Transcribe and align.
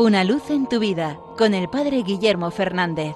Una 0.00 0.24
luz 0.24 0.48
en 0.48 0.66
tu 0.66 0.78
vida 0.78 1.20
con 1.36 1.52
el 1.52 1.68
Padre 1.68 2.02
Guillermo 2.02 2.50
Fernández. 2.50 3.14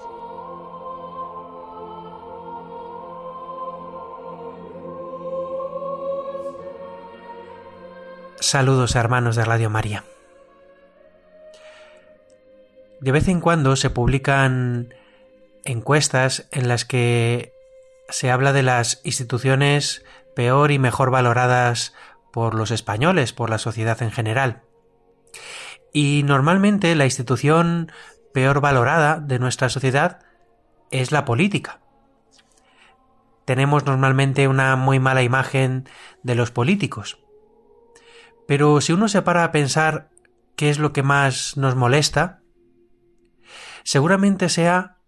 Saludos 8.38 8.97
hermanos 8.97 9.35
de 9.35 9.47
Radio 9.47 9.71
María. 9.71 10.04
De 13.01 13.12
vez 13.12 13.28
en 13.28 13.40
cuando 13.40 13.76
se 13.76 13.88
publican 13.88 14.92
encuestas 15.64 16.48
en 16.51 16.69
las 16.69 16.84
que 16.84 17.55
se 18.10 18.30
habla 18.30 18.52
de 18.52 18.62
las 18.62 19.01
instituciones 19.05 20.05
peor 20.37 20.70
y 20.70 20.78
mejor 20.78 21.10
valoradas 21.10 21.95
por 22.30 22.55
los 22.55 22.70
españoles, 22.70 23.32
por 23.32 23.48
la 23.48 23.56
sociedad 23.56 24.02
en 24.02 24.10
general. 24.10 24.60
Y 25.96 26.24
normalmente 26.24 26.92
la 26.96 27.04
institución 27.04 27.90
peor 28.34 28.60
valorada 28.60 29.20
de 29.20 29.38
nuestra 29.38 29.68
sociedad 29.68 30.18
es 30.90 31.12
la 31.12 31.24
política. 31.24 31.80
Tenemos 33.44 33.86
normalmente 33.86 34.48
una 34.48 34.74
muy 34.74 34.98
mala 34.98 35.22
imagen 35.22 35.88
de 36.24 36.34
los 36.34 36.50
políticos. 36.50 37.20
Pero 38.48 38.80
si 38.80 38.92
uno 38.92 39.06
se 39.06 39.22
para 39.22 39.44
a 39.44 39.52
pensar 39.52 40.10
qué 40.56 40.68
es 40.68 40.80
lo 40.80 40.92
que 40.92 41.04
más 41.04 41.56
nos 41.56 41.76
molesta, 41.76 42.42
seguramente 43.84 44.48
sea 44.48 44.98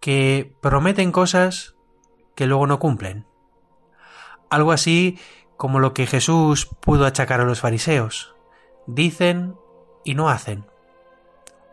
que 0.00 0.56
prometen 0.62 1.10
cosas 1.10 1.74
que 2.36 2.46
luego 2.46 2.68
no 2.68 2.78
cumplen. 2.78 3.26
Algo 4.48 4.70
así 4.70 5.18
como 5.56 5.80
lo 5.80 5.92
que 5.92 6.06
Jesús 6.06 6.66
pudo 6.66 7.04
achacar 7.04 7.40
a 7.40 7.44
los 7.44 7.60
fariseos. 7.60 8.36
Dicen 8.86 9.56
y 10.04 10.14
no 10.14 10.28
hacen. 10.28 10.64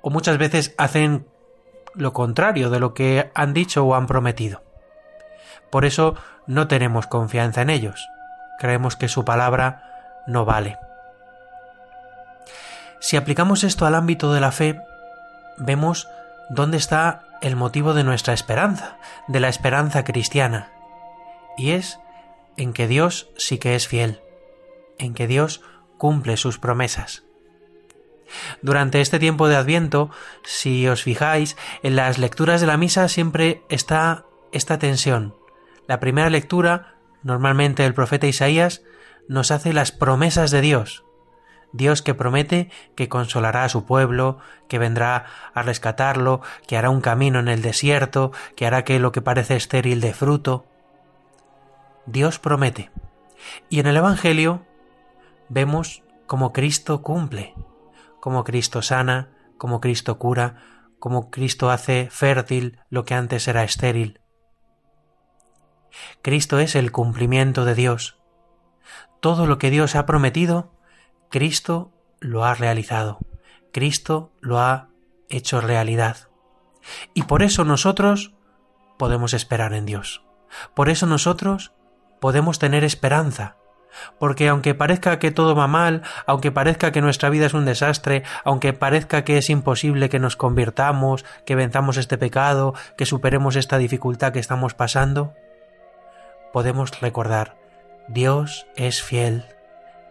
O 0.01 0.09
muchas 0.09 0.37
veces 0.37 0.73
hacen 0.77 1.27
lo 1.93 2.13
contrario 2.13 2.69
de 2.69 2.79
lo 2.79 2.93
que 2.93 3.31
han 3.33 3.53
dicho 3.53 3.85
o 3.85 3.95
han 3.95 4.07
prometido. 4.07 4.63
Por 5.69 5.85
eso 5.85 6.15
no 6.47 6.67
tenemos 6.67 7.07
confianza 7.07 7.61
en 7.61 7.69
ellos. 7.69 8.07
Creemos 8.59 8.95
que 8.95 9.07
su 9.07 9.25
palabra 9.25 10.23
no 10.27 10.45
vale. 10.45 10.77
Si 12.99 13.17
aplicamos 13.17 13.63
esto 13.63 13.85
al 13.85 13.95
ámbito 13.95 14.31
de 14.31 14.41
la 14.41 14.51
fe, 14.51 14.79
vemos 15.57 16.07
dónde 16.49 16.77
está 16.77 17.23
el 17.41 17.55
motivo 17.55 17.93
de 17.93 18.03
nuestra 18.03 18.33
esperanza, 18.33 18.97
de 19.27 19.39
la 19.39 19.49
esperanza 19.49 20.03
cristiana, 20.03 20.71
y 21.57 21.71
es 21.71 21.99
en 22.57 22.73
que 22.73 22.87
Dios 22.87 23.29
sí 23.37 23.57
que 23.57 23.75
es 23.75 23.87
fiel, 23.87 24.21
en 24.99 25.15
que 25.15 25.25
Dios 25.25 25.61
cumple 25.97 26.37
sus 26.37 26.59
promesas. 26.59 27.23
Durante 28.61 29.01
este 29.01 29.19
tiempo 29.19 29.47
de 29.47 29.55
Adviento, 29.55 30.09
si 30.43 30.87
os 30.87 31.03
fijáis, 31.03 31.57
en 31.83 31.95
las 31.95 32.17
lecturas 32.17 32.61
de 32.61 32.67
la 32.67 32.77
misa 32.77 33.07
siempre 33.07 33.63
está 33.69 34.25
esta 34.51 34.79
tensión. 34.79 35.35
La 35.87 35.99
primera 35.99 36.29
lectura, 36.29 36.95
normalmente 37.23 37.85
el 37.85 37.93
profeta 37.93 38.27
Isaías, 38.27 38.81
nos 39.27 39.51
hace 39.51 39.73
las 39.73 39.91
promesas 39.91 40.51
de 40.51 40.61
Dios. 40.61 41.05
Dios 41.73 42.01
que 42.01 42.13
promete 42.13 42.69
que 42.95 43.07
consolará 43.07 43.63
a 43.63 43.69
su 43.69 43.85
pueblo, 43.85 44.39
que 44.67 44.77
vendrá 44.77 45.25
a 45.53 45.61
rescatarlo, 45.61 46.41
que 46.67 46.77
hará 46.77 46.89
un 46.89 47.01
camino 47.01 47.39
en 47.39 47.47
el 47.47 47.61
desierto, 47.61 48.31
que 48.55 48.65
hará 48.65 48.83
que 48.83 48.99
lo 48.99 49.11
que 49.11 49.21
parece 49.21 49.55
estéril 49.55 50.01
de 50.01 50.13
fruto. 50.13 50.65
Dios 52.05 52.39
promete. 52.39 52.91
Y 53.69 53.79
en 53.79 53.87
el 53.87 53.97
Evangelio 53.97 54.65
vemos 55.49 56.03
cómo 56.27 56.51
Cristo 56.51 57.01
cumple, 57.01 57.53
cómo 58.21 58.45
Cristo 58.45 58.81
sana, 58.81 59.33
cómo 59.57 59.81
Cristo 59.81 60.17
cura, 60.17 60.55
cómo 60.99 61.29
Cristo 61.31 61.69
hace 61.69 62.07
fértil 62.09 62.79
lo 62.89 63.03
que 63.03 63.15
antes 63.15 63.49
era 63.49 63.65
estéril. 63.65 64.21
Cristo 66.21 66.59
es 66.59 66.75
el 66.75 66.93
cumplimiento 66.93 67.65
de 67.65 67.75
Dios. 67.75 68.21
Todo 69.19 69.45
lo 69.47 69.57
que 69.57 69.69
Dios 69.69 69.95
ha 69.95 70.05
prometido, 70.05 70.71
Cristo 71.29 71.91
lo 72.19 72.45
ha 72.45 72.53
realizado. 72.53 73.19
Cristo 73.73 74.31
lo 74.39 74.59
ha 74.59 74.89
hecho 75.27 75.59
realidad. 75.59 76.29
Y 77.13 77.23
por 77.23 77.41
eso 77.43 77.65
nosotros 77.65 78.35
podemos 78.97 79.33
esperar 79.33 79.73
en 79.73 79.85
Dios. 79.85 80.23
Por 80.75 80.89
eso 80.89 81.07
nosotros 81.07 81.73
podemos 82.19 82.59
tener 82.59 82.83
esperanza. 82.83 83.57
Porque 84.19 84.47
aunque 84.47 84.73
parezca 84.73 85.19
que 85.19 85.31
todo 85.31 85.55
va 85.55 85.67
mal, 85.67 86.03
aunque 86.25 86.51
parezca 86.51 86.91
que 86.91 87.01
nuestra 87.01 87.29
vida 87.29 87.45
es 87.45 87.53
un 87.53 87.65
desastre, 87.65 88.23
aunque 88.43 88.73
parezca 88.73 89.23
que 89.23 89.37
es 89.37 89.49
imposible 89.49 90.09
que 90.09 90.19
nos 90.19 90.35
convirtamos, 90.35 91.25
que 91.45 91.55
venzamos 91.55 91.97
este 91.97 92.17
pecado, 92.17 92.73
que 92.97 93.05
superemos 93.05 93.55
esta 93.55 93.77
dificultad 93.77 94.33
que 94.33 94.39
estamos 94.39 94.73
pasando, 94.73 95.33
podemos 96.53 96.99
recordar, 96.99 97.55
Dios 98.07 98.67
es 98.75 99.01
fiel, 99.01 99.45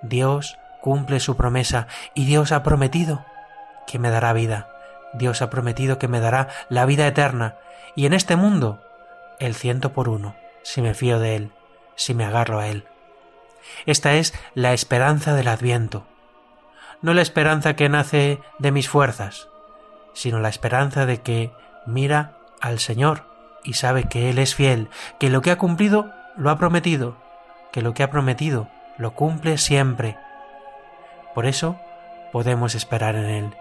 Dios 0.02 0.58
cumple 0.80 1.20
su 1.20 1.36
promesa 1.36 1.86
y 2.14 2.24
Dios 2.24 2.52
ha 2.52 2.62
prometido 2.62 3.24
que 3.86 3.98
me 3.98 4.10
dará 4.10 4.32
vida, 4.32 4.68
Dios 5.12 5.42
ha 5.42 5.50
prometido 5.50 5.98
que 5.98 6.08
me 6.08 6.20
dará 6.20 6.48
la 6.68 6.86
vida 6.86 7.06
eterna. 7.06 7.56
Y 7.96 8.06
en 8.06 8.12
este 8.12 8.36
mundo 8.36 8.80
el 9.38 9.54
ciento 9.54 9.92
por 9.92 10.08
uno, 10.08 10.36
si 10.62 10.82
me 10.82 10.94
fío 10.94 11.18
de 11.18 11.36
Él, 11.36 11.52
si 11.96 12.14
me 12.14 12.24
agarro 12.24 12.58
a 12.60 12.68
Él. 12.68 12.86
Esta 13.86 14.14
es 14.14 14.34
la 14.54 14.72
esperanza 14.72 15.34
del 15.34 15.48
adviento, 15.48 16.04
no 17.02 17.14
la 17.14 17.22
esperanza 17.22 17.76
que 17.76 17.88
nace 17.88 18.40
de 18.58 18.72
mis 18.72 18.88
fuerzas, 18.88 19.48
sino 20.12 20.40
la 20.40 20.48
esperanza 20.48 21.06
de 21.06 21.22
que 21.22 21.50
mira 21.86 22.36
al 22.60 22.78
Señor 22.78 23.24
y 23.64 23.74
sabe 23.74 24.04
que 24.04 24.30
Él 24.30 24.38
es 24.38 24.54
fiel, 24.54 24.88
que 25.18 25.30
lo 25.30 25.40
que 25.42 25.50
ha 25.50 25.58
cumplido 25.58 26.12
lo 26.36 26.50
ha 26.50 26.58
prometido, 26.58 27.16
que 27.72 27.82
lo 27.82 27.94
que 27.94 28.02
ha 28.02 28.10
prometido 28.10 28.68
lo 28.98 29.14
cumple 29.14 29.58
siempre. 29.58 30.18
Por 31.34 31.46
eso 31.46 31.78
podemos 32.32 32.74
esperar 32.74 33.16
en 33.16 33.26
Él, 33.26 33.56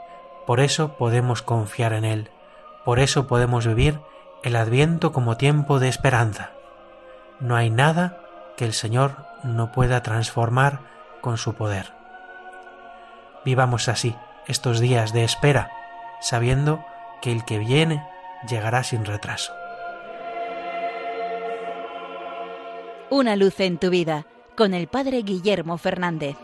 por 0.46 0.60
eso 0.60 0.98
podemos 0.98 1.42
confiar 1.42 1.94
en 1.94 2.06
Él, 2.06 2.30
por 2.84 3.00
eso 3.00 3.28
podemos 3.28 3.66
vivir 3.66 4.00
el 4.44 4.56
adviento 4.56 5.12
como 5.12 5.38
tiempo 5.38 5.80
de 5.80 5.88
esperanza. 5.88 6.52
No 7.40 7.56
hay 7.56 7.70
nada 7.70 8.19
que 8.60 8.66
el 8.66 8.74
Señor 8.74 9.26
no 9.44 9.72
pueda 9.72 10.04
transformar 10.04 10.82
con 11.22 11.38
su 11.38 11.54
poder. 11.54 11.94
Vivamos 13.46 13.88
así 13.88 14.18
estos 14.48 14.82
días 14.82 15.14
de 15.14 15.24
espera, 15.24 15.72
sabiendo 16.20 16.84
que 17.22 17.32
el 17.32 17.46
que 17.46 17.58
viene 17.58 18.06
llegará 18.50 18.84
sin 18.84 19.06
retraso. 19.06 19.54
Una 23.10 23.38
luz 23.38 23.62
en 23.62 23.78
tu 23.78 23.90
vida 23.90 24.26
con 24.58 24.74
el 24.74 24.90
Padre 24.90 25.22
Guillermo 25.22 25.78
Fernández. 25.78 26.36